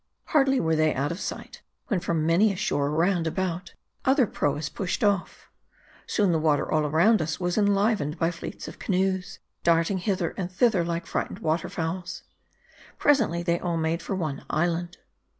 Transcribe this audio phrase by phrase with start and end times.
[0.33, 5.03] Hardly were they out of sight, when from many a shore roundabout, other proas pushed
[5.03, 5.47] off.
[6.07, 10.51] Soon the water all round us was enlivened by fleets of canoes, darting hither and
[10.51, 12.23] thither like frighted water fowls.
[12.97, 14.97] Presently they all made for one island.